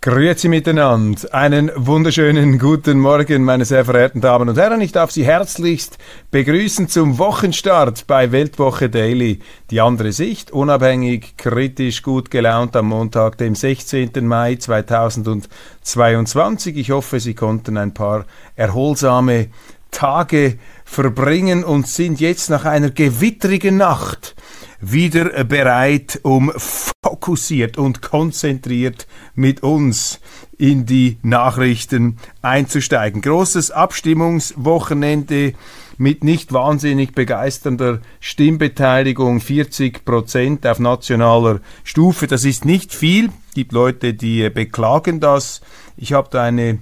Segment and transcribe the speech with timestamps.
[0.00, 1.34] Grüezi miteinander.
[1.34, 4.80] Einen wunderschönen guten Morgen, meine sehr verehrten Damen und Herren.
[4.80, 5.98] Ich darf Sie herzlichst
[6.30, 9.40] begrüßen zum Wochenstart bei Weltwoche Daily.
[9.72, 14.24] Die andere Sicht, unabhängig, kritisch, gut gelaunt am Montag, dem 16.
[14.24, 16.76] Mai 2022.
[16.76, 19.48] Ich hoffe, Sie konnten ein paar erholsame
[19.90, 24.36] Tage verbringen und sind jetzt nach einer gewittrigen Nacht
[24.80, 30.20] wieder bereit, um fokussiert und konzentriert mit uns
[30.56, 33.22] in die Nachrichten einzusteigen.
[33.22, 35.54] Großes Abstimmungswochenende
[35.96, 42.28] mit nicht wahnsinnig begeisternder Stimmbeteiligung, 40 Prozent auf nationaler Stufe.
[42.28, 43.26] Das ist nicht viel.
[43.48, 45.60] Es gibt Leute, die beklagen das.
[45.96, 46.78] Ich habe da eine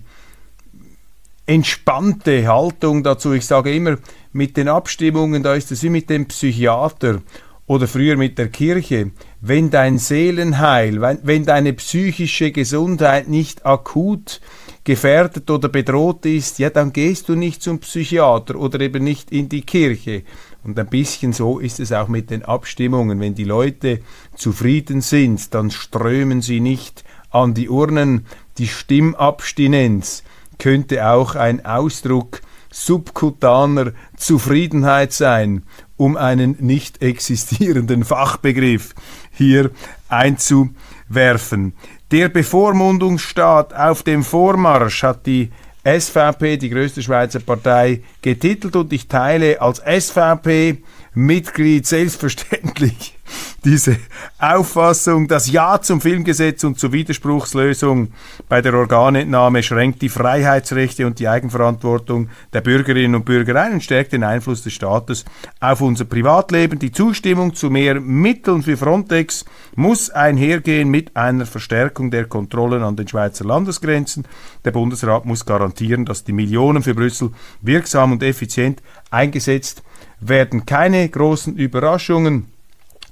[1.46, 3.32] entspannte Haltung dazu.
[3.32, 3.96] Ich sage immer,
[4.32, 7.22] mit den Abstimmungen, da ist es wie mit dem Psychiater
[7.66, 14.40] oder früher mit der Kirche, wenn dein Seelenheil, wenn, wenn deine psychische Gesundheit nicht akut
[14.84, 19.48] gefährdet oder bedroht ist, ja, dann gehst du nicht zum Psychiater oder eben nicht in
[19.48, 20.22] die Kirche.
[20.62, 23.20] Und ein bisschen so ist es auch mit den Abstimmungen.
[23.20, 24.00] Wenn die Leute
[24.36, 28.26] zufrieden sind, dann strömen sie nicht an die Urnen.
[28.58, 30.22] Die Stimmabstinenz
[30.58, 32.40] könnte auch ein Ausdruck
[32.76, 35.62] subkutaner Zufriedenheit sein
[35.96, 38.94] um einen nicht existierenden Fachbegriff
[39.30, 39.70] hier
[40.08, 41.72] einzuwerfen.
[42.10, 45.50] Der Bevormundungsstaat auf dem Vormarsch hat die
[45.84, 53.15] SVP, die größte Schweizer Partei, getitelt und ich teile als SVP-Mitglied selbstverständlich
[53.64, 53.96] diese
[54.38, 58.12] Auffassung, das Ja zum Filmgesetz und zur Widerspruchslösung
[58.48, 63.82] bei der Organentnahme schränkt die Freiheitsrechte und die Eigenverantwortung der Bürgerinnen und Bürger ein und
[63.82, 65.24] stärkt den Einfluss des Staates
[65.60, 66.78] auf unser Privatleben.
[66.78, 72.96] Die Zustimmung zu mehr Mitteln für Frontex muss einhergehen mit einer Verstärkung der Kontrollen an
[72.96, 74.24] den Schweizer Landesgrenzen.
[74.64, 77.30] Der Bundesrat muss garantieren, dass die Millionen für Brüssel
[77.62, 79.82] wirksam und effizient eingesetzt
[80.20, 80.66] werden.
[80.66, 82.55] Keine großen Überraschungen.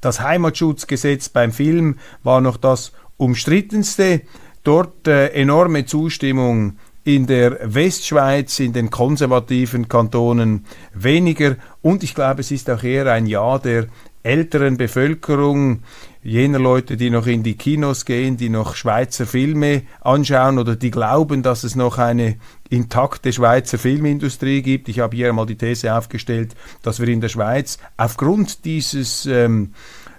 [0.04, 4.20] Das Heimatschutzgesetz beim Film war noch das umstrittenste.
[4.62, 11.56] Dort äh, enorme Zustimmung in der Westschweiz, in den konservativen Kantonen weniger.
[11.80, 13.86] Und ich glaube, es ist auch eher ein Ja der
[14.22, 15.82] älteren Bevölkerung,
[16.22, 20.90] jener Leute, die noch in die Kinos gehen, die noch Schweizer Filme anschauen oder die
[20.90, 22.36] glauben, dass es noch eine
[22.74, 24.88] intakte Schweizer Filmindustrie gibt.
[24.88, 29.72] Ich habe hier einmal die These aufgestellt, dass wir in der Schweiz aufgrund dieses ähm,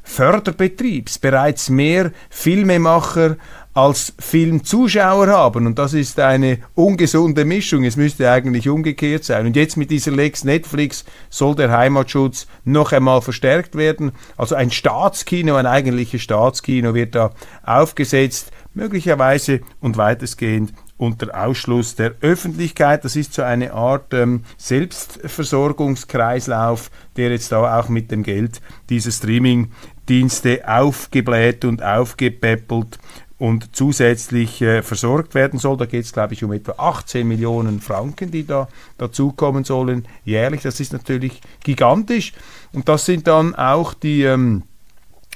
[0.03, 3.37] Förderbetriebs bereits mehr Filmemacher
[3.73, 5.67] als Filmzuschauer haben.
[5.67, 7.83] Und das ist eine ungesunde Mischung.
[7.83, 9.47] Es müsste eigentlich umgekehrt sein.
[9.47, 14.13] Und jetzt mit dieser Lex Netflix soll der Heimatschutz noch einmal verstärkt werden.
[14.37, 17.31] Also ein Staatskino, ein eigentliches Staatskino wird da
[17.63, 23.03] aufgesetzt, möglicherweise und weitestgehend unter Ausschluss der Öffentlichkeit.
[23.03, 29.11] Das ist so eine Art ähm, Selbstversorgungskreislauf, der jetzt da auch mit dem Geld dieser
[29.11, 32.99] Streaming-Dienste aufgebläht und aufgepäppelt
[33.37, 35.75] und zusätzlich äh, versorgt werden soll.
[35.77, 40.61] Da geht es, glaube ich, um etwa 18 Millionen Franken, die da dazukommen sollen jährlich.
[40.61, 42.31] Das ist natürlich gigantisch.
[42.71, 44.63] Und das sind dann auch die, ähm,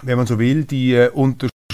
[0.02, 1.10] wenn man so will, die äh,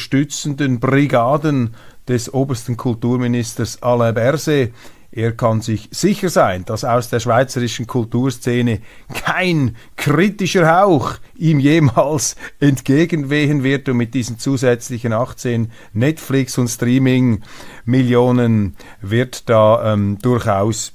[0.05, 1.73] unterstützenden Brigaden
[2.07, 4.71] des obersten Kulturministers Alain Berset.
[5.11, 8.81] Er kann sich sicher sein, dass aus der schweizerischen Kulturszene
[9.13, 18.75] kein kritischer Hauch ihm jemals entgegenwehen wird und mit diesen zusätzlichen 18 Netflix- und Streaming-Millionen
[19.01, 20.93] wird da ähm, durchaus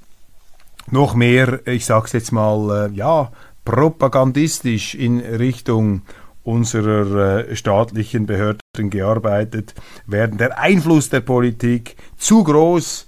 [0.90, 3.32] noch mehr, ich sag's jetzt mal, äh, ja,
[3.64, 6.02] propagandistisch in Richtung
[6.44, 9.74] unserer äh, staatlichen Behörden gearbeitet
[10.06, 10.38] werden.
[10.38, 13.06] Der Einfluss der Politik zu groß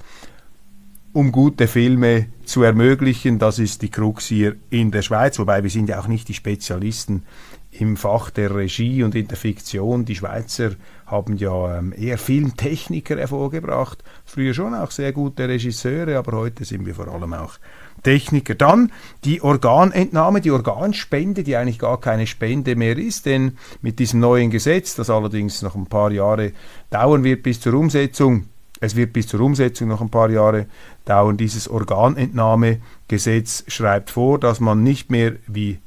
[1.12, 3.38] um gute Filme zu ermöglichen.
[3.38, 6.34] Das ist die Krux hier in der Schweiz, wobei wir sind ja auch nicht die
[6.34, 7.24] Spezialisten
[7.70, 10.04] im Fach der Regie und in der Fiktion.
[10.04, 10.72] Die Schweizer
[11.06, 16.86] haben ja ähm, eher Filmtechniker hervorgebracht, früher schon auch sehr gute Regisseure, aber heute sind
[16.86, 17.58] wir vor allem auch
[18.02, 18.54] Techniker.
[18.54, 18.92] Dann
[19.24, 24.50] die Organentnahme, die Organspende, die eigentlich gar keine Spende mehr ist, denn mit diesem neuen
[24.50, 26.52] Gesetz, das allerdings noch ein paar Jahre
[26.90, 28.46] dauern wird bis zur Umsetzung,
[28.84, 30.66] Es wird bis zur Umsetzung noch ein paar Jahre
[31.04, 31.36] dauern.
[31.36, 35.78] Dieses Organentnahmegesetz schreibt vor, dass man nicht mehr wie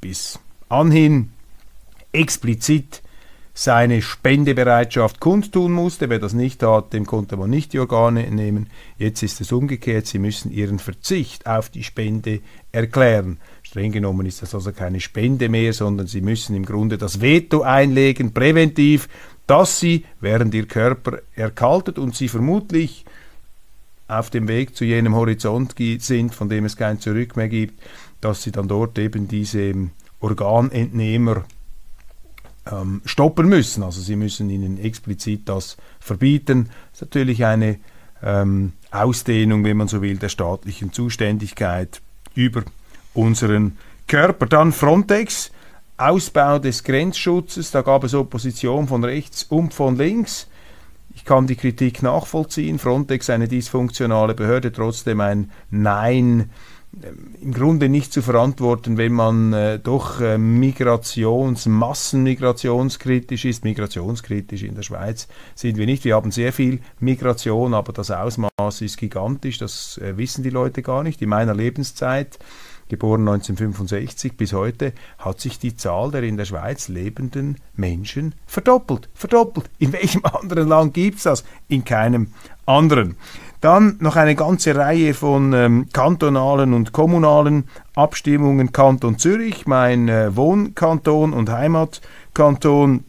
[0.00, 1.32] bis anhin
[2.12, 3.01] explizit
[3.54, 6.08] seine Spendebereitschaft kundtun musste.
[6.08, 8.70] Wer das nicht tat, dem konnte man nicht die Organe nehmen.
[8.96, 10.06] Jetzt ist es umgekehrt.
[10.06, 12.40] Sie müssen ihren Verzicht auf die Spende
[12.72, 13.38] erklären.
[13.62, 17.62] Streng genommen ist das also keine Spende mehr, sondern Sie müssen im Grunde das Veto
[17.62, 19.08] einlegen, präventiv,
[19.46, 23.04] dass Sie, während Ihr Körper erkaltet und Sie vermutlich
[24.08, 27.82] auf dem Weg zu jenem Horizont sind, von dem es kein Zurück mehr gibt,
[28.20, 29.74] dass Sie dann dort eben diese
[30.20, 31.44] Organentnehmer
[32.70, 33.82] ähm, stoppen müssen.
[33.82, 36.68] Also sie müssen ihnen explizit das verbieten.
[36.92, 37.78] Das ist natürlich eine
[38.22, 42.00] ähm, Ausdehnung, wenn man so will, der staatlichen Zuständigkeit
[42.34, 42.62] über
[43.14, 44.46] unseren Körper.
[44.46, 45.50] Dann Frontex,
[45.96, 50.48] Ausbau des Grenzschutzes, da gab es Opposition von rechts und von links.
[51.14, 52.78] Ich kann die Kritik nachvollziehen.
[52.78, 56.50] Frontex eine dysfunktionale Behörde, trotzdem ein Nein
[57.40, 63.64] im Grunde nicht zu verantworten, wenn man äh, doch äh, migrations-, massenmigrationskritisch ist.
[63.64, 66.04] Migrationskritisch in der Schweiz sind wir nicht.
[66.04, 69.58] Wir haben sehr viel Migration, aber das Ausmaß ist gigantisch.
[69.58, 71.22] Das äh, wissen die Leute gar nicht.
[71.22, 72.38] In meiner Lebenszeit
[72.88, 79.08] geboren 1965 bis heute, hat sich die Zahl der in der Schweiz lebenden Menschen verdoppelt.
[79.14, 79.70] Verdoppelt.
[79.78, 81.44] In welchem anderen Land gibt es das?
[81.68, 82.34] In keinem
[82.66, 83.16] anderen.
[83.62, 88.72] Dann noch eine ganze Reihe von ähm, kantonalen und kommunalen Abstimmungen.
[88.72, 93.04] Kanton Zürich, mein äh, Wohnkanton und Heimatkanton,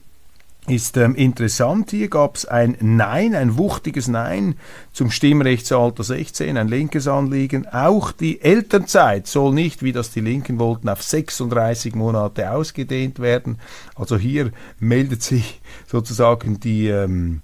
[0.68, 1.90] ist ähm, interessant.
[1.90, 4.54] Hier gab es ein Nein, ein wuchtiges Nein
[4.92, 7.68] zum Stimmrechtsalter 16, ein linkes Anliegen.
[7.68, 13.58] Auch die Elternzeit soll nicht, wie das die Linken wollten, auf 36 Monate ausgedehnt werden.
[13.96, 17.42] Also hier meldet sich sozusagen die ähm,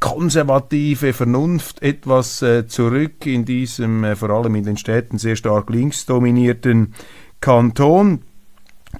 [0.00, 5.70] konservative Vernunft etwas äh, zurück in diesem äh, vor allem in den Städten sehr stark
[5.70, 6.94] linksdominierten
[7.40, 8.22] Kanton.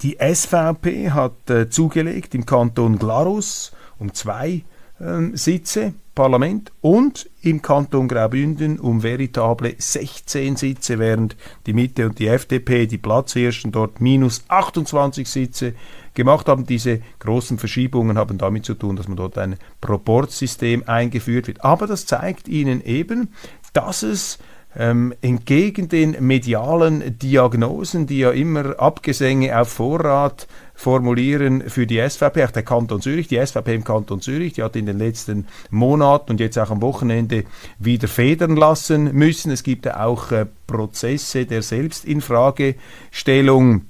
[0.03, 4.63] Die SVP hat äh, zugelegt im Kanton Glarus um zwei
[5.01, 12.19] ähm, Sitze Parlament und im Kanton Graubünden um veritable 16 Sitze, während die Mitte und
[12.19, 15.75] die FDP die Platzhirschen dort minus 28 Sitze
[16.17, 16.67] gemacht haben.
[16.67, 21.65] Diese großen Verschiebungen haben damit zu tun, dass man dort ein Proportsystem eingeführt wird.
[21.65, 23.29] Aber das zeigt Ihnen eben,
[23.73, 24.39] dass es
[24.79, 32.45] ähm, entgegen den medialen Diagnosen, die ja immer Abgesänge auf Vorrat formulieren für die SVP,
[32.45, 36.33] auch der Kanton Zürich, die SVP im Kanton Zürich, die hat in den letzten Monaten
[36.33, 37.45] und jetzt auch am Wochenende
[37.79, 39.51] wieder federn lassen müssen.
[39.51, 43.87] Es gibt ja auch äh, Prozesse der Selbstinfragestellung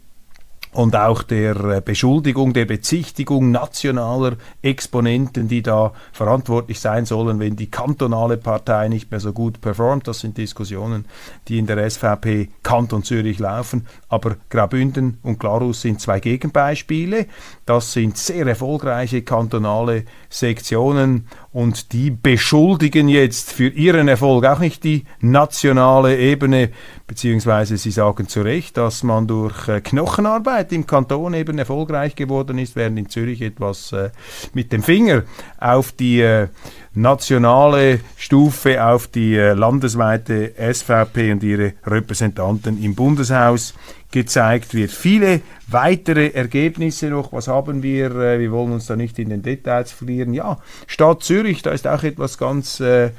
[0.76, 7.56] und auch der äh, Beschuldigung, der Bezichtigung nationaler Exponenten, die da verantwortlich sein sollen, wenn
[7.56, 10.06] die kantonale Partei nicht mehr so gut performt.
[10.06, 11.06] Das sind Diskussionen,
[11.48, 13.86] die in der SVP Kanton Zürich laufen.
[14.10, 17.24] Aber Graubünden und Glarus sind zwei Gegenbeispiele.
[17.64, 21.26] Das sind sehr erfolgreiche kantonale Sektionen
[21.56, 26.68] und die beschuldigen jetzt für ihren Erfolg auch nicht die nationale Ebene,
[27.06, 32.58] beziehungsweise sie sagen zu Recht, dass man durch äh, Knochenarbeit im Kanton eben erfolgreich geworden
[32.58, 34.10] ist, während in Zürich etwas äh,
[34.52, 35.22] mit dem Finger
[35.58, 36.48] auf die äh,
[36.92, 43.72] nationale Stufe, auf die landesweite SVP und ihre Repräsentanten im Bundeshaus
[44.10, 44.90] gezeigt wird.
[44.90, 47.32] Viele weitere Ergebnisse noch.
[47.32, 48.10] Was haben wir?
[48.16, 50.32] Äh, wir wollen uns da nicht in den Details verlieren.
[50.32, 53.10] Ja, Stadt Zürich, da ist auch etwas ganz äh,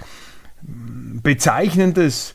[0.62, 2.34] Bezeichnendes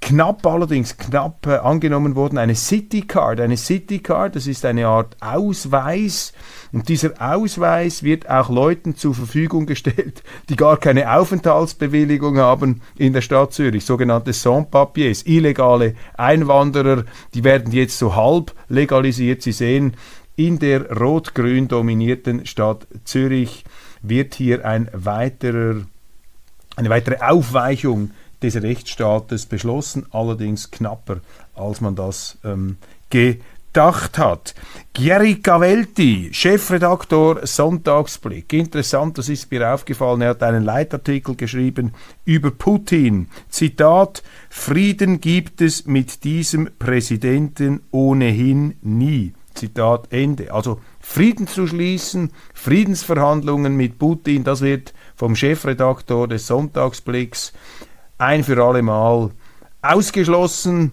[0.00, 3.40] knapp allerdings, knapp äh, angenommen worden, eine City Card.
[3.40, 6.32] Eine City Card, das ist eine Art Ausweis
[6.72, 13.12] und dieser Ausweis wird auch Leuten zur Verfügung gestellt, die gar keine Aufenthaltsbewilligung haben in
[13.12, 19.42] der Stadt Zürich, sogenannte Sans-Papiers, illegale Einwanderer, die werden jetzt so halb legalisiert.
[19.42, 19.96] Sie sehen,
[20.36, 23.64] in der rot-grün dominierten Stadt Zürich
[24.02, 25.82] wird hier ein weiterer,
[26.76, 28.10] eine weitere Aufweichung
[28.42, 31.20] des Rechtsstaates beschlossen, allerdings knapper,
[31.54, 32.76] als man das ähm,
[33.10, 34.54] gedacht hat.
[34.94, 38.52] Gary Cavelti, Chefredaktor Sonntagsblick.
[38.52, 40.20] Interessant, das ist mir aufgefallen.
[40.22, 41.92] Er hat einen Leitartikel geschrieben
[42.24, 43.28] über Putin.
[43.48, 49.32] Zitat: Frieden gibt es mit diesem Präsidenten ohnehin nie.
[49.58, 50.52] Zitat Ende.
[50.52, 57.52] Also Frieden zu schließen, Friedensverhandlungen mit Putin, das wird vom Chefredaktor des Sonntagsblicks
[58.18, 59.30] ein für alle Mal
[59.82, 60.92] ausgeschlossen.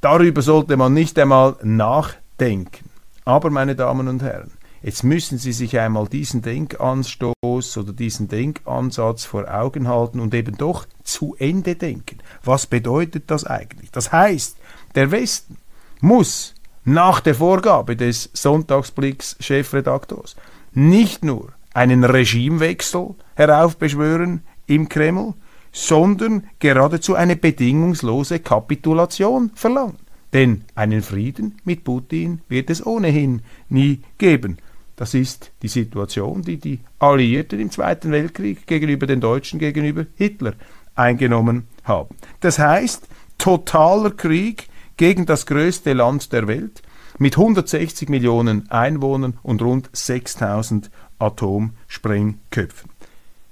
[0.00, 2.88] Darüber sollte man nicht einmal nachdenken.
[3.24, 9.24] Aber, meine Damen und Herren, Jetzt müssen Sie sich einmal diesen Denkanstoß oder diesen Denkansatz
[9.24, 12.18] vor Augen halten und eben doch zu Ende denken.
[12.44, 13.90] Was bedeutet das eigentlich?
[13.90, 14.56] Das heißt,
[14.94, 15.56] der Westen
[16.00, 20.36] muss nach der Vorgabe des Sonntagsblicks-Chefredaktors
[20.72, 25.34] nicht nur einen Regimewechsel heraufbeschwören im Kreml,
[25.72, 29.96] sondern geradezu eine bedingungslose Kapitulation verlangen.
[30.32, 34.58] Denn einen Frieden mit Putin wird es ohnehin nie geben.
[34.96, 40.54] Das ist die Situation, die die Alliierten im Zweiten Weltkrieg gegenüber den Deutschen, gegenüber Hitler
[40.96, 42.16] eingenommen haben.
[42.40, 43.08] Das heißt,
[43.38, 46.82] totaler Krieg gegen das größte Land der Welt
[47.18, 52.90] mit 160 Millionen Einwohnern und rund 6000 Atomsprengköpfen.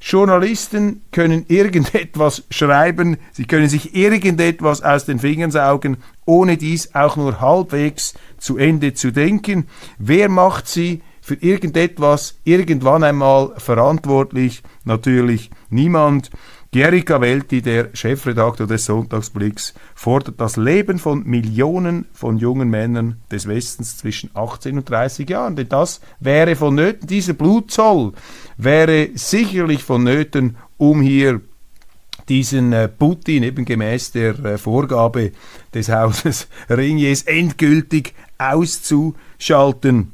[0.08, 7.16] Journalisten können irgendetwas schreiben, sie können sich irgendetwas aus den Fingern saugen, ohne dies auch
[7.16, 9.66] nur halbwegs zu Ende zu denken.
[9.98, 14.62] Wer macht sie für irgendetwas irgendwann einmal verantwortlich?
[14.84, 16.30] Natürlich niemand.
[16.70, 23.48] Gerika Welti, der Chefredakteur des Sonntagsblicks, fordert das Leben von Millionen von jungen Männern des
[23.48, 25.56] Westens zwischen 18 und 30 Jahren.
[25.56, 28.12] Denn das wäre vonnöten, dieser Blutzoll
[28.56, 31.40] wäre sicherlich vonnöten, um hier
[32.28, 35.32] diesen äh, Putin eben gemäß der äh, Vorgabe
[35.72, 40.12] des Hauses Ringiers endgültig auszuschalten.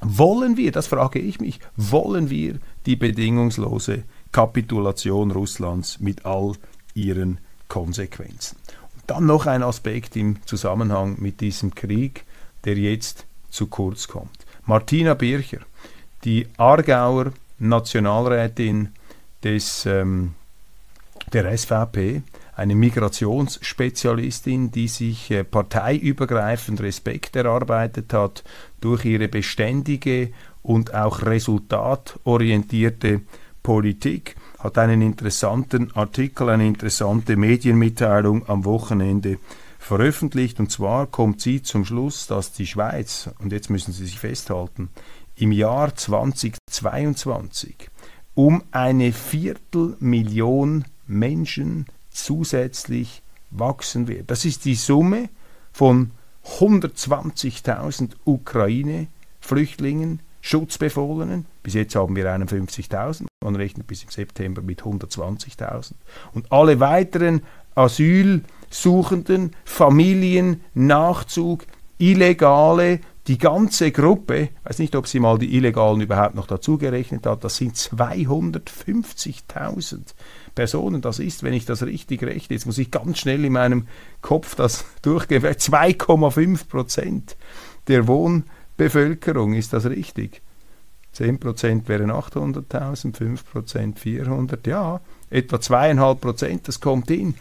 [0.00, 6.52] Wollen wir, das frage ich mich, wollen wir die bedingungslose Kapitulation Russlands mit all
[6.94, 8.56] ihren Konsequenzen?
[8.94, 12.24] Und dann noch ein Aspekt im Zusammenhang mit diesem Krieg,
[12.64, 14.46] der jetzt zu kurz kommt.
[14.66, 15.60] Martina Bircher,
[16.24, 18.90] die Aargauer Nationalrätin
[19.42, 20.34] des, ähm,
[21.32, 22.22] der SVP,
[22.56, 28.42] eine Migrationsspezialistin, die sich äh, parteiübergreifend Respekt erarbeitet hat
[28.80, 33.20] durch ihre beständige und auch resultatorientierte
[33.62, 39.38] Politik, hat einen interessanten Artikel, eine interessante Medienmitteilung am Wochenende
[39.78, 40.58] veröffentlicht.
[40.58, 44.90] Und zwar kommt sie zum Schluss, dass die Schweiz, und jetzt müssen Sie sich festhalten,
[45.38, 47.90] im Jahr 2022
[48.34, 54.30] um eine Viertelmillion Menschen zusätzlich wachsen wird.
[54.30, 55.28] Das ist die Summe
[55.72, 56.12] von
[56.58, 61.46] 120.000 Ukraine-Flüchtlingen, Schutzbefohlenen.
[61.62, 63.26] Bis jetzt haben wir 51.000.
[63.42, 65.92] Man rechnet bis im September mit 120.000.
[66.32, 67.42] Und alle weiteren
[67.74, 71.66] Asylsuchenden, Familien, Nachzug,
[71.98, 77.26] Illegale, die ganze Gruppe, ich weiß nicht, ob sie mal die Illegalen überhaupt noch dazugerechnet
[77.26, 80.14] hat, das sind 250.000
[80.54, 81.02] Personen.
[81.02, 83.86] Das ist, wenn ich das richtig rechne, jetzt muss ich ganz schnell in meinem
[84.22, 87.36] Kopf das durchgehen, 2,5 Prozent
[87.86, 90.40] der Wohnbevölkerung, ist das richtig?
[91.12, 97.34] 10 Prozent wären 800.000, 5 Prozent 400, ja, etwa 2,5 Prozent, das kommt hin.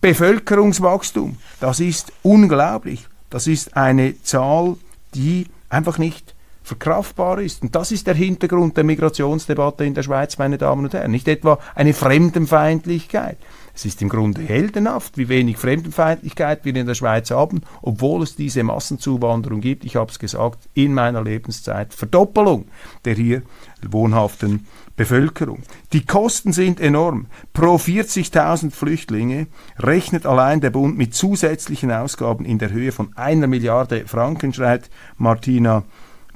[0.00, 3.08] Bevölkerungswachstum, das ist unglaublich.
[3.30, 4.76] Das ist eine Zahl,
[5.14, 7.62] die einfach nicht verkraftbar ist.
[7.62, 11.10] Und das ist der Hintergrund der Migrationsdebatte in der Schweiz, meine Damen und Herren.
[11.10, 13.38] Nicht etwa eine Fremdenfeindlichkeit.
[13.74, 18.36] Es ist im Grunde heldenhaft, wie wenig Fremdenfeindlichkeit wir in der Schweiz haben, obwohl es
[18.36, 19.84] diese Massenzuwanderung gibt.
[19.84, 22.66] Ich habe es gesagt, in meiner Lebenszeit Verdoppelung
[23.04, 23.42] der hier
[23.90, 25.62] wohnhaften Bevölkerung.
[25.92, 27.26] Die Kosten sind enorm.
[27.54, 29.46] Pro 40.000 Flüchtlinge
[29.78, 34.90] rechnet allein der Bund mit zusätzlichen Ausgaben in der Höhe von einer Milliarde Franken, schreibt
[35.16, 35.82] Martina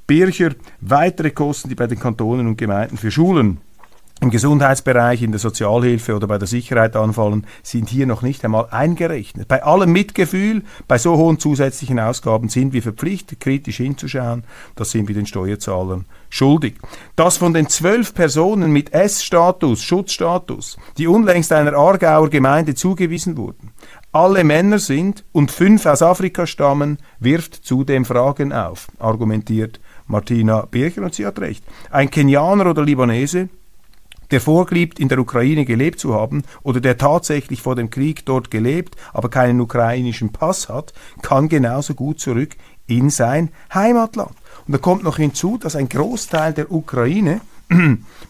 [0.06, 0.54] Bircher.
[0.80, 3.58] Weitere Kosten, die bei den Kantonen und Gemeinden für Schulen
[4.20, 8.66] im Gesundheitsbereich, in der Sozialhilfe oder bei der Sicherheit anfallen, sind hier noch nicht einmal
[8.70, 9.46] eingerechnet.
[9.46, 14.44] Bei allem Mitgefühl, bei so hohen zusätzlichen Ausgaben sind wir verpflichtet, kritisch hinzuschauen.
[14.74, 16.76] Das sind wir den Steuerzahlern schuldig.
[17.14, 23.72] Dass von den zwölf Personen mit S-Status, Schutzstatus, die unlängst einer Aargauer Gemeinde zugewiesen wurden,
[24.12, 31.02] alle Männer sind und fünf aus Afrika stammen, wirft zudem Fragen auf, argumentiert Martina Bircher
[31.02, 31.62] und sie hat recht.
[31.90, 33.50] Ein Kenianer oder Libanese
[34.30, 38.50] der vorgibt, in der Ukraine gelebt zu haben oder der tatsächlich vor dem Krieg dort
[38.50, 40.92] gelebt, aber keinen ukrainischen Pass hat,
[41.22, 42.56] kann genauso gut zurück
[42.86, 44.32] in sein Heimatland.
[44.66, 47.40] Und da kommt noch hinzu, dass ein Großteil der Ukraine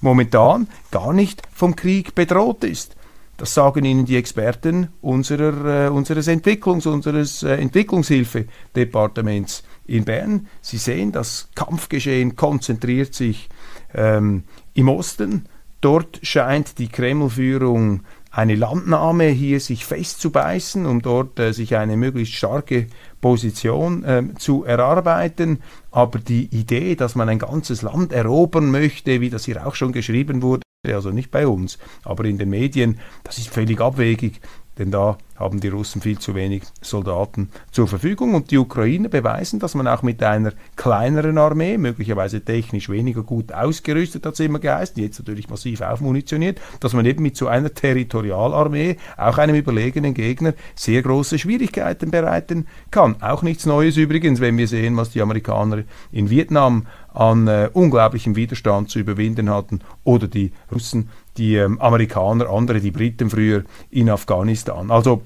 [0.00, 2.96] momentan gar nicht vom Krieg bedroht ist.
[3.36, 10.46] Das sagen Ihnen die Experten unserer, äh, unseres Entwicklungs-, unseres äh, Entwicklungshilfedepartements in Bern.
[10.62, 13.50] Sie sehen, das Kampfgeschehen konzentriert sich
[13.94, 15.44] ähm, im Osten
[15.80, 22.34] Dort scheint die Kremlführung eine Landnahme hier sich festzubeißen, um dort äh, sich eine möglichst
[22.34, 22.86] starke
[23.20, 25.62] Position äh, zu erarbeiten.
[25.90, 29.92] Aber die Idee, dass man ein ganzes Land erobern möchte, wie das hier auch schon
[29.92, 34.40] geschrieben wurde, also nicht bei uns, aber in den Medien, das ist völlig abwegig
[34.78, 39.58] denn da haben die Russen viel zu wenig Soldaten zur Verfügung und die Ukrainer beweisen,
[39.58, 44.58] dass man auch mit einer kleineren Armee, möglicherweise technisch weniger gut ausgerüstet, hat es immer
[44.58, 50.14] geheißen, jetzt natürlich massiv aufmunitioniert, dass man eben mit so einer Territorialarmee auch einem überlegenen
[50.14, 53.20] Gegner sehr große Schwierigkeiten bereiten kann.
[53.20, 56.86] Auch nichts Neues übrigens, wenn wir sehen, was die Amerikaner in Vietnam
[57.16, 61.08] an äh, unglaublichem Widerstand zu überwinden hatten oder die Russen
[61.38, 64.90] die ähm, Amerikaner, andere, die Briten früher in Afghanistan.
[64.90, 65.22] Also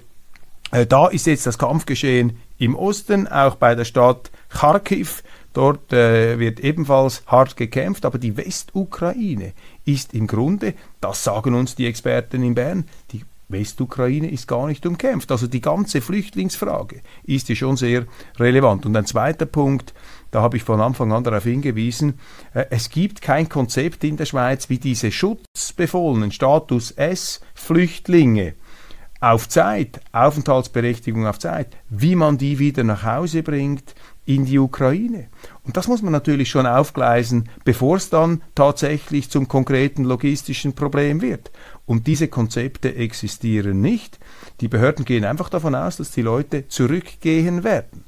[0.70, 5.22] äh, da ist jetzt das Kampfgeschehen im Osten, auch bei der Stadt Kharkiv.
[5.52, 9.52] Dort äh, wird ebenfalls hart gekämpft, aber die Westukraine
[9.84, 14.86] ist im Grunde, das sagen uns die Experten in Bern, die Westukraine ist gar nicht
[14.86, 15.32] umkämpft.
[15.32, 18.06] Also die ganze Flüchtlingsfrage ist hier schon sehr
[18.38, 18.86] relevant.
[18.86, 19.92] Und ein zweiter Punkt,
[20.30, 22.18] da habe ich von Anfang an darauf hingewiesen,
[22.54, 28.54] äh, es gibt kein Konzept in der Schweiz, wie diese schutzbefohlenen Status S Flüchtlinge
[29.20, 33.94] auf Zeit, Aufenthaltsberechtigung auf Zeit, wie man die wieder nach Hause bringt
[34.24, 35.28] in die Ukraine.
[35.64, 41.20] Und das muss man natürlich schon aufgleisen, bevor es dann tatsächlich zum konkreten logistischen Problem
[41.20, 41.50] wird.
[41.84, 44.18] Und diese Konzepte existieren nicht.
[44.60, 48.04] Die Behörden gehen einfach davon aus, dass die Leute zurückgehen werden.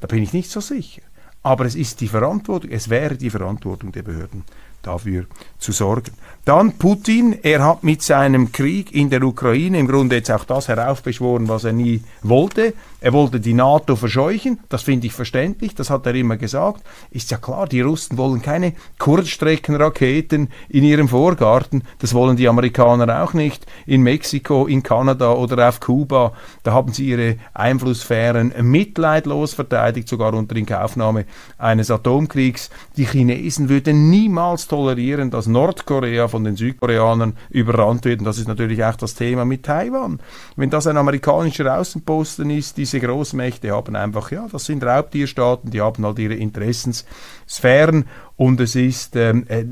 [0.00, 1.02] Da bin ich nicht so sicher.
[1.42, 4.44] Aber es ist die Verantwortung, es wäre die Verantwortung der Behörden,
[4.82, 5.26] dafür
[5.58, 6.12] zu sorgen.
[6.44, 10.66] Dann Putin, er hat mit seinem Krieg in der Ukraine im Grunde jetzt auch das
[10.66, 12.74] heraufbeschworen, was er nie wollte.
[13.00, 16.82] Er wollte die NATO verscheuchen, das finde ich verständlich, das hat er immer gesagt.
[17.10, 23.22] Ist ja klar, die Russen wollen keine Kurzstreckenraketen in ihrem Vorgarten, das wollen die Amerikaner
[23.22, 23.66] auch nicht.
[23.86, 30.34] In Mexiko, in Kanada oder auf Kuba, da haben sie ihre Einflusssphären mitleidlos verteidigt, sogar
[30.34, 31.24] unter Inkaufnahme
[31.58, 32.70] eines Atomkriegs.
[32.96, 38.20] Die Chinesen würden niemals tolerieren, dass Nordkorea von den Südkoreanern überrannt wird.
[38.20, 40.18] Und das ist natürlich auch das Thema mit Taiwan.
[40.56, 45.82] Wenn das ein amerikanischer Außenposten ist, diese Großmächte haben einfach, ja, das sind Raubtierstaaten, die
[45.82, 49.66] haben halt ihre Interessenssphären und es ist ähm, äh,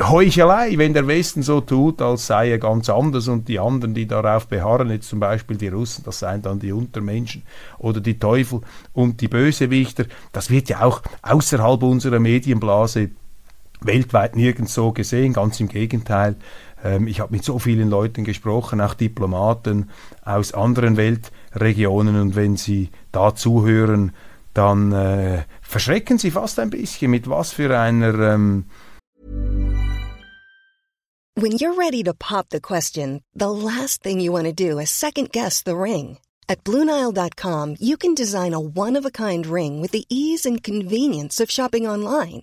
[0.00, 4.06] Heuchelei, wenn der Westen so tut, als sei er ganz anders und die anderen, die
[4.06, 7.42] darauf beharren, jetzt zum Beispiel die Russen, das seien dann die Untermenschen
[7.76, 8.62] oder die Teufel
[8.94, 13.10] und die Bösewichter, das wird ja auch außerhalb unserer Medienblase
[13.80, 16.36] weltweit nirgends so gesehen, ganz im Gegenteil.
[16.84, 19.90] Ähm, ich habe mit so vielen Leuten gesprochen, auch Diplomaten
[20.24, 24.12] aus anderen Weltregionen und wenn sie da zuhören,
[24.54, 28.14] dann äh, verschrecken sie fast ein bisschen, mit was für einer...
[28.18, 28.64] Ähm
[31.40, 34.90] When you're ready to pop the question, the last thing you want to do is
[34.90, 36.18] second guess the ring.
[36.48, 41.86] At BlueNile.com you can design a one-of-a-kind ring with the ease and convenience of shopping
[41.86, 42.42] online.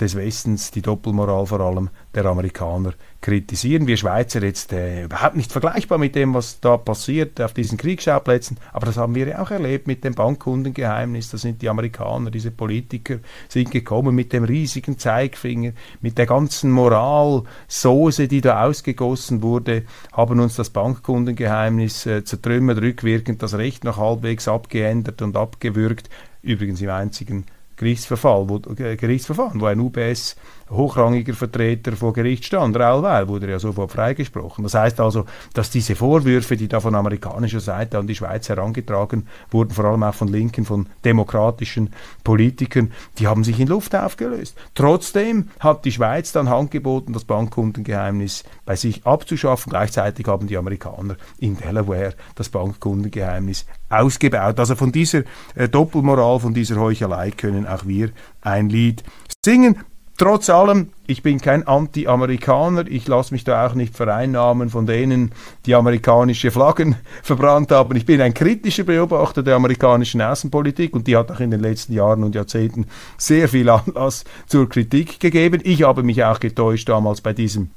[0.00, 3.86] des Westens, die Doppelmoral vor allem der Amerikaner kritisieren.
[3.86, 8.58] Wir Schweizer jetzt äh, überhaupt nicht vergleichbar mit dem, was da passiert auf diesen Kriegsschauplätzen,
[8.72, 11.30] aber das haben wir ja auch erlebt mit dem Bankkundengeheimnis.
[11.30, 16.70] Da sind die Amerikaner, diese Politiker, sind gekommen mit dem riesigen Zeigfinger, mit der ganzen
[16.70, 23.98] Moralsoße, die da ausgegossen wurde, haben uns das Bankkundengeheimnis äh, zertrümmert, rückwirkend das Recht noch
[23.98, 26.08] halbwegs abgeändert und abgewürgt.
[26.42, 27.44] Übrigens im einzigen
[27.80, 30.36] Gerichtsverfahren, wo, äh, Gerichtsverfahren, wo ein UBS
[30.68, 34.62] hochrangiger Vertreter vor Gericht stand, Raul Weil, wurde ja sofort freigesprochen.
[34.64, 39.26] Das heißt also, dass diese Vorwürfe, die da von amerikanischer Seite an die Schweiz herangetragen
[39.50, 44.58] wurden, vor allem auch von linken, von demokratischen Politikern, die haben sich in Luft aufgelöst.
[44.74, 49.70] Trotzdem hat die Schweiz dann Hand geboten, das Bankkundengeheimnis bei sich abzuschaffen.
[49.70, 54.58] Gleichzeitig haben die Amerikaner in Delaware das Bankkundengeheimnis ausgebaut.
[54.58, 55.24] Also von dieser
[55.54, 59.04] äh, Doppelmoral, von dieser Heuchelei können auch wir ein Lied
[59.44, 59.76] singen.
[60.20, 65.32] Trotz allem, ich bin kein Anti-Amerikaner, ich lasse mich da auch nicht vereinnahmen von denen,
[65.64, 67.96] die amerikanische Flaggen verbrannt haben.
[67.96, 71.94] Ich bin ein kritischer Beobachter der amerikanischen Außenpolitik und die hat auch in den letzten
[71.94, 72.84] Jahren und Jahrzehnten
[73.16, 75.62] sehr viel Anlass zur Kritik gegeben.
[75.64, 77.70] Ich habe mich auch getäuscht damals bei diesem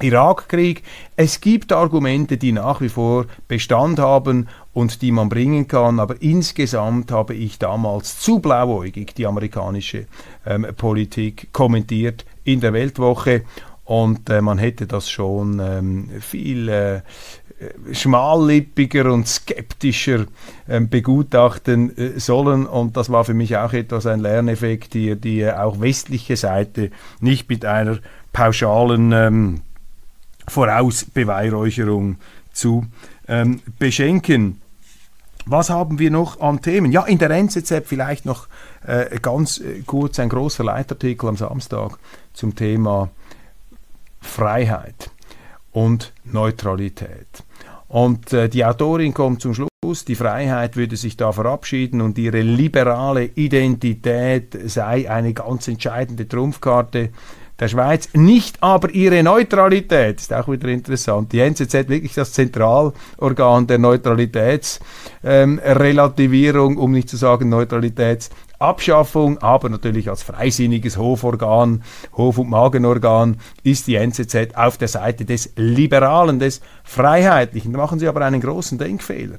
[0.00, 0.82] Irakkrieg.
[1.16, 6.20] Es gibt Argumente, die nach wie vor Bestand haben und die man bringen kann, aber
[6.22, 10.06] insgesamt habe ich damals zu blauäugig die amerikanische
[10.46, 13.42] ähm, Politik kommentiert in der Weltwoche
[13.84, 17.02] und äh, man hätte das schon ähm, viel äh,
[17.92, 20.26] schmallippiger und skeptischer
[20.68, 22.66] ähm, begutachten äh, sollen.
[22.66, 27.48] Und das war für mich auch etwas ein Lerneffekt, die, die auch westliche Seite nicht
[27.48, 27.98] mit einer
[28.32, 29.60] pauschalen ähm,
[30.48, 32.16] Vorausbeweihräucherung
[32.52, 32.86] zu
[33.28, 34.61] ähm, beschenken.
[35.46, 36.92] Was haben wir noch an Themen?
[36.92, 38.46] Ja, in der NZZ vielleicht noch
[38.86, 41.98] äh, ganz äh, kurz ein großer Leitartikel am Samstag
[42.32, 43.10] zum Thema
[44.20, 45.10] Freiheit
[45.72, 47.42] und Neutralität.
[47.88, 52.40] Und äh, die Autorin kommt zum Schluss, die Freiheit würde sich da verabschieden und ihre
[52.40, 57.10] liberale Identität sei eine ganz entscheidende Trumpfkarte
[57.62, 60.20] der Schweiz, nicht aber ihre Neutralität.
[60.20, 61.32] Ist auch wieder interessant.
[61.32, 70.10] Die NZZ wirklich das Zentralorgan der Neutralitätsrelativierung, ähm, um nicht zu sagen Neutralitätsabschaffung, aber natürlich
[70.10, 71.84] als freisinniges Hoforgan,
[72.16, 77.72] Hof- und Magenorgan ist die NZZ auf der Seite des Liberalen, des Freiheitlichen.
[77.72, 79.36] Da machen Sie aber einen großen Denkfehler.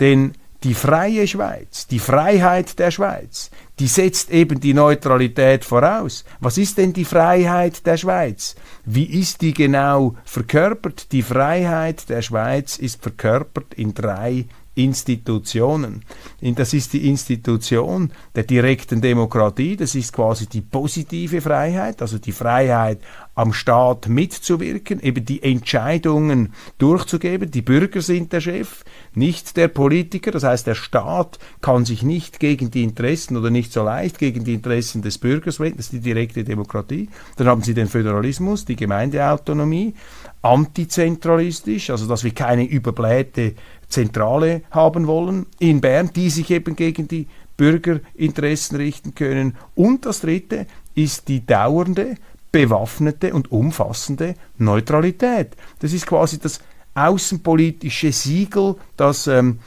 [0.00, 6.24] Denn die freie Schweiz, die Freiheit der Schweiz, die setzt eben die Neutralität voraus.
[6.40, 8.56] Was ist denn die Freiheit der Schweiz?
[8.84, 11.12] Wie ist die genau verkörpert?
[11.12, 16.02] Die Freiheit der Schweiz ist verkörpert in drei Institutionen.
[16.40, 22.32] Das ist die Institution der direkten Demokratie, das ist quasi die positive Freiheit, also die
[22.32, 23.00] Freiheit
[23.34, 27.50] am Staat mitzuwirken, eben die Entscheidungen durchzugeben.
[27.50, 30.30] Die Bürger sind der Chef, nicht der Politiker.
[30.30, 34.44] Das heißt, der Staat kann sich nicht gegen die Interessen oder nicht so leicht gegen
[34.44, 35.78] die Interessen des Bürgers wenden.
[35.78, 37.08] Das ist die direkte Demokratie.
[37.36, 39.94] Dann haben Sie den Föderalismus, die Gemeindeautonomie,
[40.42, 43.54] antizentralistisch, also dass wir keine überblähte
[43.88, 49.56] Zentrale haben wollen in Bern, die sich eben gegen die Bürgerinteressen richten können.
[49.74, 52.16] Und das Dritte ist die dauernde,
[52.54, 55.56] bewaffnete und umfassende Neutralität.
[55.80, 56.60] Das ist quasi das
[56.94, 59.58] außenpolitische Siegel, das ähm,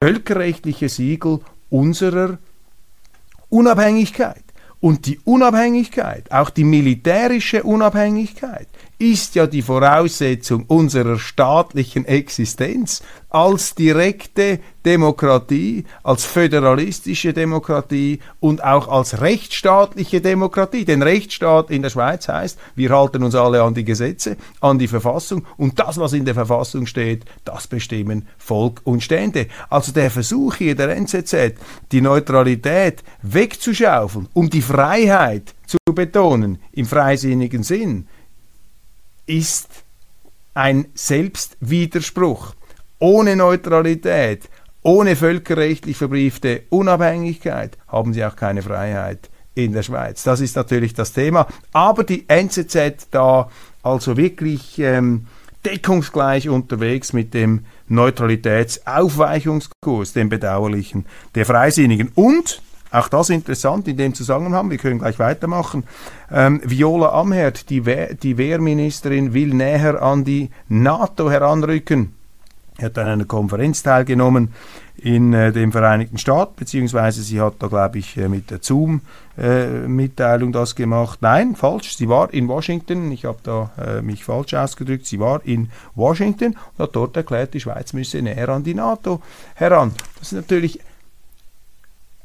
[0.00, 2.38] völkerrechtliche Siegel unserer
[3.48, 4.44] Unabhängigkeit.
[4.78, 13.74] Und die Unabhängigkeit, auch die militärische Unabhängigkeit, ist ja die Voraussetzung unserer staatlichen Existenz als
[13.74, 20.86] direkte Demokratie, als föderalistische Demokratie und auch als rechtsstaatliche Demokratie.
[20.86, 24.88] Denn Rechtsstaat in der Schweiz heißt, wir halten uns alle an die Gesetze, an die
[24.88, 29.48] Verfassung und das, was in der Verfassung steht, das bestimmen Volk und Stände.
[29.68, 31.54] Also der Versuch hier der NZZ,
[31.92, 38.06] die Neutralität wegzuschaufeln, um die Freiheit zu betonen, im freisinnigen Sinn,
[39.26, 39.68] ist
[40.54, 42.54] ein Selbstwiderspruch.
[42.98, 44.48] Ohne Neutralität,
[44.82, 50.22] ohne völkerrechtlich verbriefte Unabhängigkeit haben sie auch keine Freiheit in der Schweiz.
[50.22, 51.46] Das ist natürlich das Thema.
[51.72, 53.50] Aber die NZZ da
[53.82, 55.26] also wirklich ähm,
[55.64, 62.12] deckungsgleich unterwegs mit dem Neutralitätsaufweichungskurs, dem bedauerlichen der Freisinnigen.
[62.14, 65.84] Und auch das interessant in dem Zusammenhang, wir können gleich weitermachen.
[66.30, 72.12] Ähm, Viola Amherd, die, Wehr, die Wehrministerin, will näher an die NATO heranrücken.
[72.78, 74.52] Er hat an einer Konferenz teilgenommen
[74.98, 80.50] in äh, den Vereinigten Staaten, beziehungsweise sie hat da, glaube ich, äh, mit der Zoom-Mitteilung
[80.50, 81.20] äh, das gemacht.
[81.22, 85.40] Nein, falsch, sie war in Washington, ich habe da äh, mich falsch ausgedrückt, sie war
[85.44, 89.22] in Washington und hat dort erklärt, die Schweiz müsse näher an die NATO
[89.54, 89.92] heran.
[90.18, 90.80] Das ist natürlich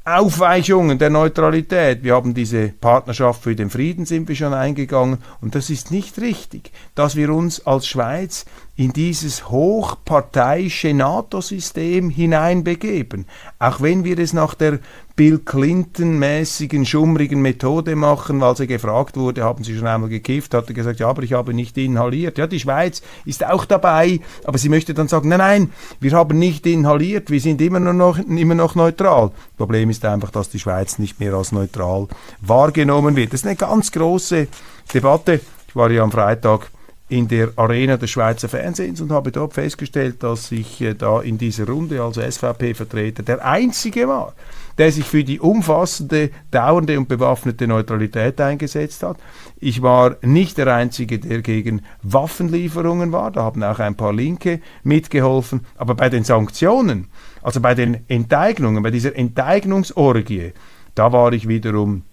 [0.04, 2.04] Aufweichungen der Neutralität.
[2.04, 6.20] Wir haben diese Partnerschaft für den Frieden sind wir schon eingegangen und das ist nicht
[6.20, 8.46] richtig, dass wir uns als Schweiz
[8.78, 13.26] in dieses hochparteiische NATO-System hineinbegeben.
[13.60, 14.80] Auch wenn wir es nach der
[15.16, 20.70] Bill Clinton-mäßigen, schummrigen Methode machen, weil sie gefragt wurde, haben Sie schon einmal gekifft, hat
[20.70, 22.38] er gesagt, ja, aber ich habe nicht inhaliert.
[22.38, 26.40] Ja, die Schweiz ist auch dabei, aber sie möchte dann sagen, nein, nein, wir haben
[26.40, 29.32] nicht inhaliert, wir sind immer noch, immer noch neutral.
[29.58, 32.08] Problem ist einfach, dass die Schweiz nicht mehr als neutral
[32.40, 33.34] wahrgenommen wird.
[33.34, 34.48] Das ist eine ganz große
[34.94, 35.42] Debatte.
[35.68, 36.72] Ich war ja am Freitag
[37.12, 41.38] in der Arena des Schweizer Fernsehens und habe dort festgestellt, dass ich äh, da in
[41.38, 44.34] dieser Runde als SVP-Vertreter der Einzige war,
[44.78, 49.18] der sich für die umfassende, dauernde und bewaffnete Neutralität eingesetzt hat.
[49.60, 53.30] Ich war nicht der Einzige, der gegen Waffenlieferungen war.
[53.32, 55.66] Da haben auch ein paar Linke mitgeholfen.
[55.76, 57.10] Aber bei den Sanktionen,
[57.42, 60.54] also bei den Enteignungen, bei dieser Enteignungsorgie,
[60.96, 62.04] da war ich wiederum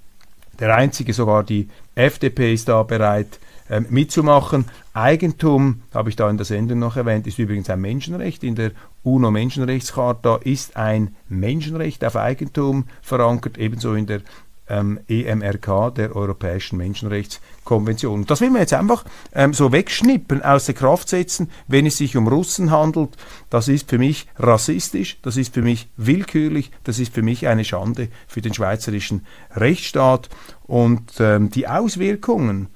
[0.58, 3.38] der Einzige, sogar die FDP ist da bereit
[3.70, 4.66] ähm, mitzumachen.
[4.94, 8.42] Eigentum, habe ich da in der Sendung noch erwähnt, ist übrigens ein Menschenrecht.
[8.44, 14.20] In der UNO-Menschenrechtscharta ist ein Menschenrecht auf Eigentum verankert, ebenso in der
[14.68, 18.26] ähm, EMRK, der Europäischen Menschenrechtskonvention.
[18.26, 19.04] Das will man jetzt einfach
[19.34, 23.16] ähm, so wegschnippen, außer Kraft setzen, wenn es sich um Russen handelt.
[23.50, 27.64] Das ist für mich rassistisch, das ist für mich willkürlich, das ist für mich eine
[27.64, 30.28] Schande für den schweizerischen Rechtsstaat.
[30.66, 32.68] Und ähm, die Auswirkungen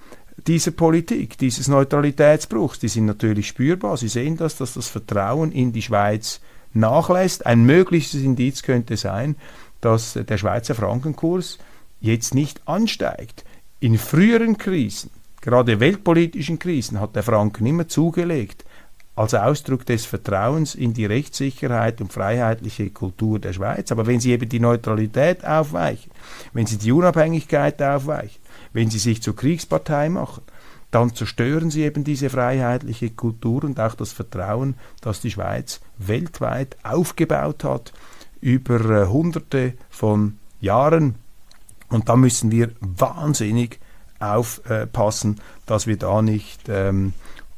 [0.46, 3.96] dieser Politik, dieses Neutralitätsbruchs, die sind natürlich spürbar.
[3.96, 6.40] Sie sehen das, dass das Vertrauen in die Schweiz
[6.72, 7.46] nachlässt.
[7.46, 9.36] Ein mögliches Indiz könnte sein,
[9.80, 11.58] dass der Schweizer Frankenkurs
[12.00, 13.44] jetzt nicht ansteigt.
[13.80, 18.64] In früheren Krisen, gerade weltpolitischen Krisen, hat der Franken immer zugelegt
[19.14, 23.92] als Ausdruck des Vertrauens in die Rechtssicherheit und freiheitliche Kultur der Schweiz.
[23.92, 26.10] Aber wenn Sie eben die Neutralität aufweichen,
[26.52, 28.40] wenn Sie die Unabhängigkeit aufweichen,
[28.72, 30.42] wenn Sie sich zur Kriegspartei machen,
[30.90, 36.76] dann zerstören Sie eben diese freiheitliche Kultur und auch das Vertrauen, das die Schweiz weltweit
[36.82, 37.92] aufgebaut hat
[38.40, 41.16] über äh, Hunderte von Jahren.
[41.88, 43.78] Und da müssen wir wahnsinnig
[44.20, 47.12] aufpassen, dass wir da nicht ähm,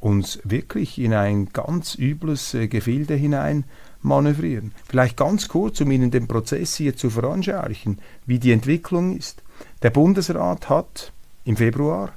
[0.04, 3.64] uns wirklich in ein ganz übles äh, Gefilde hinein
[4.02, 4.72] manövrieren.
[4.86, 9.42] Vielleicht ganz kurz, um Ihnen den Prozess hier zu veranschaulichen, wie die Entwicklung ist.
[9.82, 11.10] Der Bundesrat hat
[11.46, 12.12] im Februar,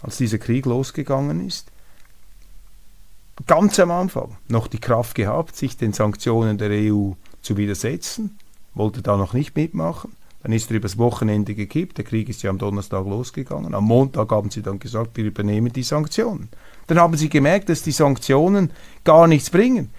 [0.00, 1.70] als dieser Krieg losgegangen ist,
[3.46, 8.38] ganz am Anfang noch die Kraft gehabt, sich den Sanktionen der EU zu widersetzen,
[8.72, 10.12] wollte da noch nicht mitmachen.
[10.42, 11.98] Dann ist er übers Wochenende gekippt.
[11.98, 13.74] Der Krieg ist ja am Donnerstag losgegangen.
[13.74, 16.48] Am Montag haben sie dann gesagt, wir übernehmen die Sanktionen.
[16.86, 18.70] Dann haben sie gemerkt, dass die Sanktionen
[19.04, 19.90] gar nichts bringen.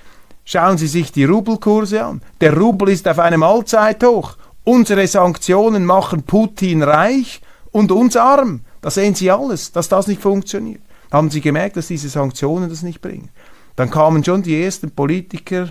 [0.45, 2.21] Schauen Sie sich die Rubelkurse an.
[2.39, 4.37] Der Rubel ist auf einem Allzeithoch.
[4.63, 8.61] Unsere Sanktionen machen Putin reich und uns arm.
[8.81, 10.81] Da sehen Sie alles, dass das nicht funktioniert.
[11.11, 13.29] Haben Sie gemerkt, dass diese Sanktionen das nicht bringen.
[13.75, 15.69] Dann kamen schon die ersten Politiker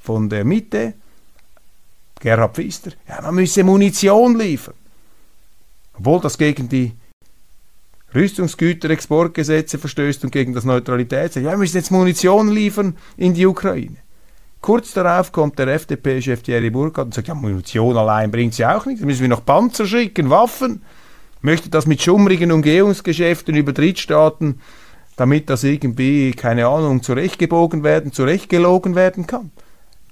[0.00, 0.94] von der Mitte
[2.20, 4.74] Gerhard Pfister, ja, man müsse Munition liefern.
[5.98, 6.92] Obwohl das gegen die
[8.16, 11.44] Rüstungsgüterexportgesetze verstößt und gegen das Neutralitätsrecht.
[11.44, 13.96] Ja, wir müssen jetzt Munition liefern in die Ukraine.
[14.60, 18.86] Kurz darauf kommt der FDP-Chef Thierry Burkhardt und sagt, ja, Munition allein bringt sie auch
[18.86, 20.82] nicht, da müssen wir noch Panzer schicken, Waffen.
[21.42, 24.60] Möchte das mit schummrigen Umgehungsgeschäften über Drittstaaten,
[25.16, 29.52] damit das irgendwie, keine Ahnung, zurechtgebogen werden, zurechtgelogen werden kann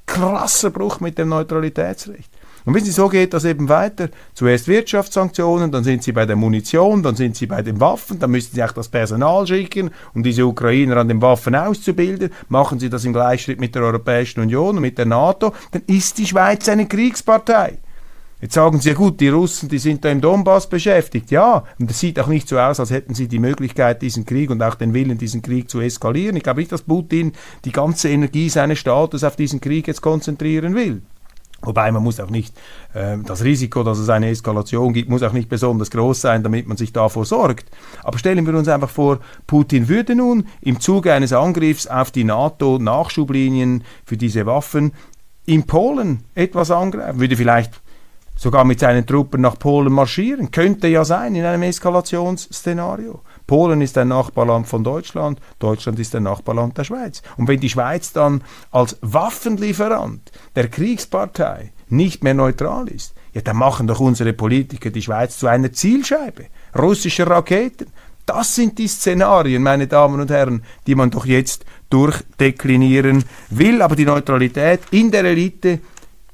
[0.06, 2.30] krasser Bruch mit dem Neutralitätsrecht.
[2.64, 4.08] Und wissen Sie, so geht das eben weiter.
[4.32, 8.30] Zuerst Wirtschaftssanktionen, dann sind Sie bei der Munition, dann sind Sie bei den Waffen, dann
[8.30, 12.30] müssen Sie auch das Personal schicken, um diese Ukrainer an den Waffen auszubilden.
[12.48, 16.16] Machen Sie das im Gleichschritt mit der Europäischen Union und mit der NATO, dann ist
[16.18, 17.78] die Schweiz eine Kriegspartei.
[18.40, 21.30] Jetzt sagen Sie ja gut, die Russen, die sind da im Donbass beschäftigt.
[21.30, 24.50] Ja, und es sieht auch nicht so aus, als hätten sie die Möglichkeit, diesen Krieg
[24.50, 26.36] und auch den Willen, diesen Krieg zu eskalieren.
[26.36, 27.32] Ich glaube nicht, dass Putin
[27.64, 31.00] die ganze Energie seines Staates auf diesen Krieg jetzt konzentrieren will.
[31.64, 32.56] Wobei man muss auch nicht,
[32.92, 36.68] äh, das Risiko, dass es eine Eskalation gibt, muss auch nicht besonders groß sein, damit
[36.68, 37.66] man sich davor sorgt.
[38.02, 42.24] Aber stellen wir uns einfach vor, Putin würde nun im Zuge eines Angriffs auf die
[42.24, 44.92] NATO-Nachschublinien für diese Waffen
[45.46, 47.80] in Polen etwas angreifen, würde vielleicht
[48.36, 50.50] sogar mit seinen Truppen nach Polen marschieren.
[50.50, 53.20] Könnte ja sein in einem Eskalationsszenario.
[53.46, 57.22] Polen ist ein Nachbarland von Deutschland, Deutschland ist ein Nachbarland der Schweiz.
[57.36, 63.56] Und wenn die Schweiz dann als Waffenlieferant der Kriegspartei nicht mehr neutral ist, ja, dann
[63.56, 66.46] machen doch unsere Politiker die Schweiz zu einer Zielscheibe
[66.78, 67.88] russischer Raketen.
[68.26, 73.82] Das sind die Szenarien, meine Damen und Herren, die man doch jetzt durchdeklinieren will.
[73.82, 75.80] Aber die Neutralität in der Elite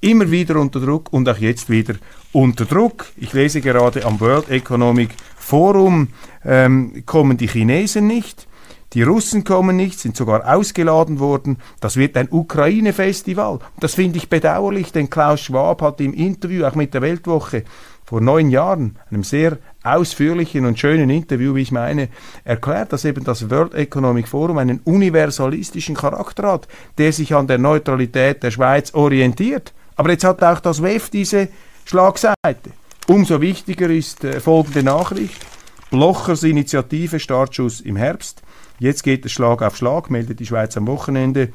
[0.01, 1.95] immer wieder unter Druck und auch jetzt wieder
[2.33, 3.07] unter Druck.
[3.17, 5.11] Ich lese gerade am World Economic
[5.51, 6.09] Forum,
[6.45, 8.47] ähm, kommen die Chinesen nicht,
[8.93, 11.59] die Russen kommen nicht, sind sogar ausgeladen worden.
[11.81, 13.59] Das wird ein Ukraine-Festival.
[13.81, 17.65] Das finde ich bedauerlich, denn Klaus Schwab hat im Interview, auch mit der Weltwoche,
[18.05, 22.11] vor neun Jahren, einem sehr ausführlichen und schönen Interview, wie ich meine,
[22.45, 27.59] erklärt, dass eben das World Economic Forum einen universalistischen Charakter hat, der sich an der
[27.59, 29.73] Neutralität der Schweiz orientiert.
[29.97, 31.49] Aber jetzt hat auch das WEF diese
[31.85, 32.71] Schlagseite.
[33.11, 35.45] Umso wichtiger ist äh, folgende Nachricht.
[35.91, 38.41] Blochers Initiative Startschuss im Herbst.
[38.79, 41.49] Jetzt geht es Schlag auf Schlag, meldet die Schweiz am Wochenende.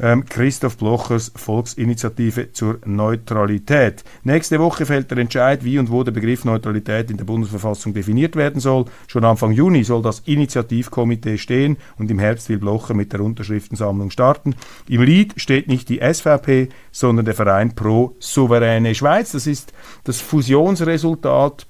[0.00, 4.04] Ähm, Christoph Blochers Volksinitiative zur Neutralität.
[4.24, 8.36] Nächste Woche fällt der Entscheid, wie und wo der Begriff Neutralität in der Bundesverfassung definiert
[8.36, 8.86] werden soll.
[9.06, 14.10] Schon Anfang Juni soll das Initiativkomitee stehen und im Herbst will Blocher mit der Unterschriftensammlung
[14.10, 14.54] starten.
[14.88, 19.32] Im Lied steht nicht die SVP, sondern der Verein Pro Souveräne Schweiz.
[19.32, 19.72] Das ist
[20.04, 21.66] das Fusionsresultat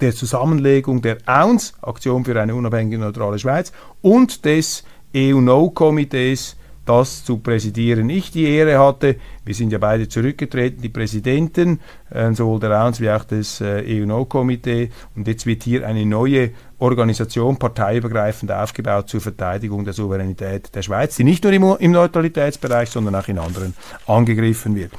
[0.00, 4.84] der Zusammenlegung der AUNS, Aktion für eine unabhängige neutrale Schweiz, und des
[5.14, 9.16] EU-No-Komitees, das zu präsidieren ich die Ehre hatte.
[9.44, 13.84] Wir sind ja beide zurückgetreten, die Präsidenten, äh, sowohl der AUNS wie auch des äh,
[13.86, 14.90] EU-No-Komitee.
[15.14, 16.50] Und jetzt wird hier eine neue
[16.82, 23.14] Organisation parteiübergreifend aufgebaut zur Verteidigung der Souveränität der Schweiz, die nicht nur im, Neutralitätsbereich, sondern
[23.14, 23.74] auch in anderen
[24.06, 24.92] angegriffen wird.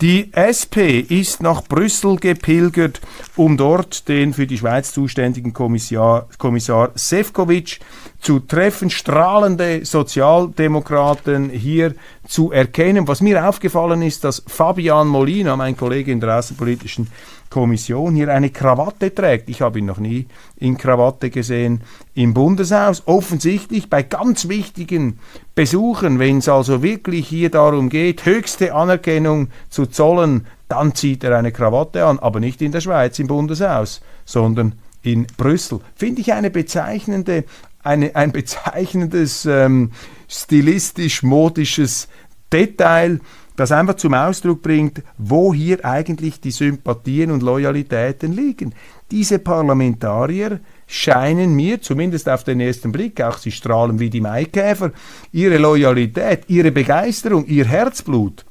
[0.00, 3.00] Die SP ist nach Brüssel gepilgert,
[3.36, 7.80] um dort den für die Schweiz zuständigen Kommissar, Kommissar Sefcovic
[8.20, 11.94] zu treffen, strahlende Sozialdemokraten hier
[12.26, 13.08] zu erkennen.
[13.08, 17.08] Was mir aufgefallen ist, dass Fabian Molina, mein Kollege in der Außenpolitischen
[17.50, 19.50] Kommission, hier eine Krawatte trägt.
[19.50, 21.82] Ich habe ihn noch nie in Krawatte gesehen
[22.14, 23.02] im Bundeshaus.
[23.06, 25.18] Offensichtlich bei ganz wichtigen
[25.54, 31.36] Besuchen, wenn es also wirklich hier darum geht, höchste Anerkennung zu zollen, dann zieht er
[31.36, 35.80] eine Krawatte an, aber nicht in der Schweiz im Bundeshaus, sondern in Brüssel.
[35.96, 37.44] Finde ich eine bezeichnende
[37.82, 39.92] eine, ein bezeichnendes ähm,
[40.28, 42.08] stilistisch-modisches
[42.52, 43.20] Detail,
[43.60, 48.74] das einfach zum Ausdruck bringt, wo hier eigentlich die Sympathien und Loyalitäten liegen.
[49.10, 54.92] Diese Parlamentarier scheinen mir, zumindest auf den ersten Blick, auch sie strahlen wie die Maikäfer,
[55.32, 58.44] ihre Loyalität, ihre Begeisterung, ihr Herzblut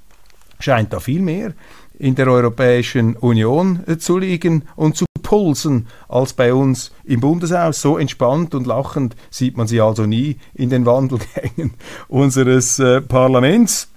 [0.60, 1.54] scheint da viel mehr
[1.98, 7.82] in der Europäischen Union äh, zu liegen und zu pulsen als bei uns im Bundeshaus.
[7.82, 11.74] So entspannt und lachend sieht man sie also nie in den Wandelgängen
[12.08, 13.90] unseres äh, Parlaments.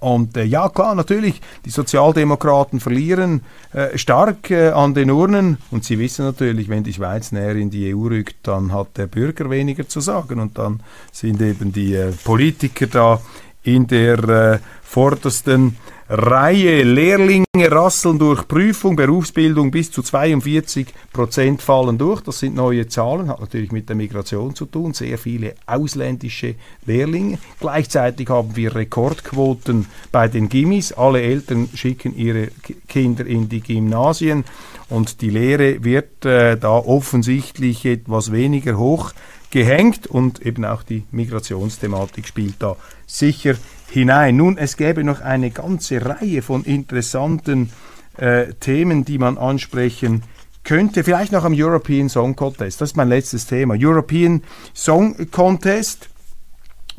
[0.00, 5.58] Und äh, ja, klar, natürlich, die Sozialdemokraten verlieren äh, stark äh, an den Urnen.
[5.70, 9.06] Und sie wissen natürlich, wenn die Schweiz näher in die EU rückt, dann hat der
[9.06, 10.40] Bürger weniger zu sagen.
[10.40, 10.80] Und dann
[11.12, 13.20] sind eben die äh, Politiker da
[13.62, 15.76] in der äh, vordersten
[16.08, 16.84] Reihe.
[16.84, 22.20] Lehrlinge rasseln durch Prüfung, Berufsbildung bis zu 42 Prozent fallen durch.
[22.20, 24.94] Das sind neue Zahlen, hat natürlich mit der Migration zu tun.
[24.94, 27.38] Sehr viele ausländische Lehrlinge.
[27.58, 30.92] Gleichzeitig haben wir Rekordquoten bei den Gimmis.
[30.92, 32.48] Alle Eltern schicken ihre
[32.86, 34.44] Kinder in die Gymnasien
[34.88, 39.12] und die Lehre wird äh, da offensichtlich etwas weniger hoch
[39.50, 43.54] gehängt und eben auch die Migrationsthematik spielt da sicher
[43.90, 44.36] hinein.
[44.36, 47.70] Nun, es gäbe noch eine ganze Reihe von interessanten
[48.16, 50.22] äh, Themen, die man ansprechen
[50.64, 51.04] könnte.
[51.04, 52.80] Vielleicht noch am European Song Contest.
[52.80, 53.74] Das ist mein letztes Thema.
[53.78, 54.42] European
[54.74, 56.08] Song Contest.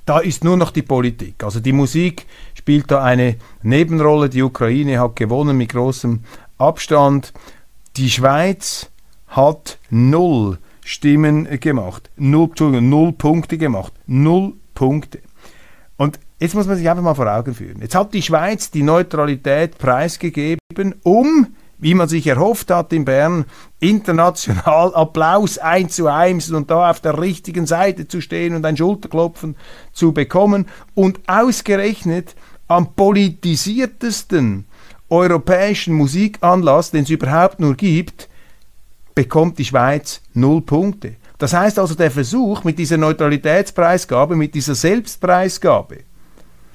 [0.06, 1.44] Da ist nur noch die Politik.
[1.44, 4.30] Also die Musik spielt da eine Nebenrolle.
[4.30, 6.22] Die Ukraine hat gewonnen mit großem
[6.58, 7.34] Abstand.
[7.98, 8.90] Die Schweiz
[9.28, 12.10] hat null Stimmen gemacht.
[12.16, 13.92] Null, null Punkte gemacht.
[14.06, 15.20] Null Punkte.
[15.98, 17.82] Und jetzt muss man sich einfach mal vor Augen führen.
[17.82, 20.60] Jetzt hat die Schweiz die Neutralität preisgegeben,
[21.04, 21.48] um,
[21.80, 23.46] wie man sich erhofft hat in Bern,
[23.80, 29.56] international Applaus einzuheimsen und da auf der richtigen Seite zu stehen und ein Schulterklopfen
[29.94, 30.68] zu bekommen.
[30.96, 32.36] Und ausgerechnet
[32.68, 34.66] am politisiertesten
[35.10, 38.28] europäischen Musikanlass, den es überhaupt nur gibt,
[39.16, 41.16] bekommt die Schweiz null Punkte.
[41.38, 46.00] Das heißt also, der Versuch mit dieser Neutralitätspreisgabe, mit dieser Selbstpreisgabe,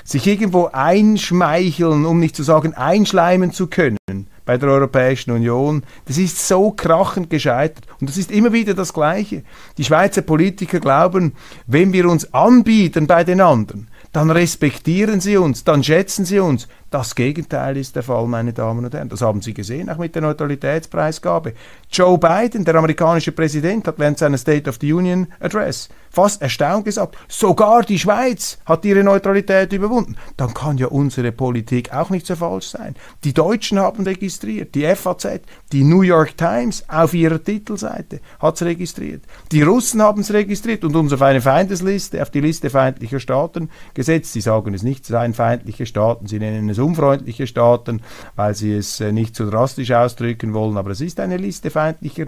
[0.05, 3.99] sich irgendwo einschmeicheln, um nicht zu sagen einschleimen zu können
[4.45, 7.87] bei der Europäischen Union, das ist so krachend gescheitert.
[8.01, 9.45] Und das ist immer wieder das Gleiche.
[9.79, 11.35] Die Schweizer Politiker glauben,
[11.67, 16.69] wenn wir uns anbieten bei den anderen, dann respektieren sie uns, dann schätzen sie uns.
[16.93, 19.09] Das Gegenteil ist der Fall, meine Damen und Herren.
[19.09, 21.55] Das haben Sie gesehen, auch mit der Neutralitätspreisgabe.
[21.91, 26.85] Joe Biden, der amerikanische Präsident, hat während seiner State of the Union Address fast erstaunt
[26.85, 30.17] gesagt, sogar die Schweiz hat ihre Neutralität überwunden.
[30.37, 32.95] Dann kann ja unsere Politik auch nicht so falsch sein.
[33.25, 35.41] Die Deutschen haben registriert, die FAZ,
[35.73, 39.23] die New York Times auf ihrer Titelseite hat es registriert.
[39.51, 43.71] Die Russen haben es registriert und uns auf eine Feindesliste, auf die Liste feindlicher Staaten
[43.95, 44.02] gesetzt.
[44.03, 48.01] Sie sagen es nicht, seien feindliche Staaten, sie nennen es unfreundliche Staaten,
[48.37, 52.27] weil sie es äh, nicht so drastisch ausdrücken wollen, aber es ist eine Liste feindlicher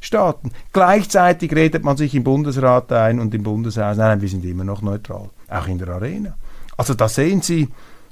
[0.00, 0.52] Staaten.
[0.72, 4.82] Gleichzeitig redet man sich im Bundesrat ein und im Bundeshaus, nein, wir sind immer noch
[4.82, 6.36] neutral, auch in der Arena.
[6.76, 7.68] Also da sehen Sie,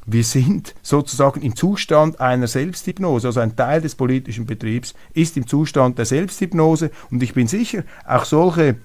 [0.06, 3.28] wir sind sozusagen im Zustand einer Selbsthypnose.
[3.28, 7.84] Also ein Teil des politischen Betriebs ist im Zustand der Selbsthypnose und ich bin sicher,
[8.06, 8.76] auch solche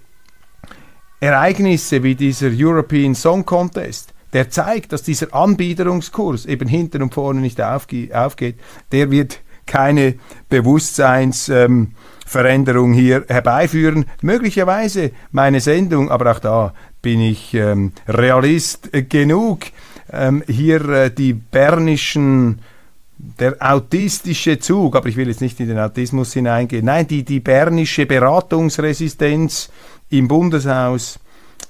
[1.19, 7.41] Ereignisse wie dieser European Song Contest, der zeigt, dass dieser Anbiederungskurs eben hinten und vorne
[7.41, 8.55] nicht aufge aufgeht,
[8.91, 10.15] der wird keine
[10.49, 14.05] Bewusstseinsveränderung ähm, hier herbeiführen.
[14.21, 19.59] Möglicherweise meine Sendung, aber auch da bin ich ähm, Realist genug,
[20.11, 22.61] ähm, hier äh, die bernischen
[23.19, 26.85] der autistische Zug, aber ich will jetzt nicht in den Autismus hineingehen.
[26.85, 29.69] Nein, die, die bernische Beratungsresistenz
[30.09, 31.19] im Bundeshaus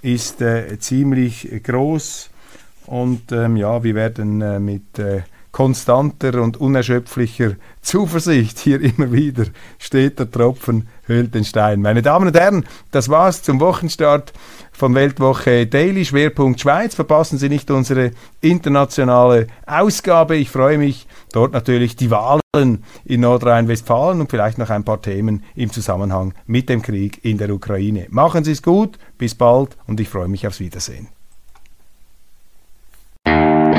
[0.01, 2.28] ist äh, ziemlich groß
[2.89, 5.21] und ähm, ja, wir werden äh, mit äh,
[5.51, 9.45] konstanter und unerschöpflicher Zuversicht hier immer wieder
[9.77, 11.81] steht der Tropfen höhlt den Stein.
[11.81, 14.33] Meine Damen und Herren, das war's zum Wochenstart
[14.71, 16.95] von Weltwoche Daily, Schwerpunkt Schweiz.
[16.95, 18.11] Verpassen Sie nicht unsere
[18.41, 20.35] internationale Ausgabe.
[20.37, 25.43] Ich freue mich, dort natürlich die Wahlen in Nordrhein-Westfalen und vielleicht noch ein paar Themen
[25.55, 28.07] im Zusammenhang mit dem Krieg in der Ukraine.
[28.09, 31.18] Machen Sie es gut, bis bald und ich freue mich aufs Wiedersehen.
[33.29, 33.78] Música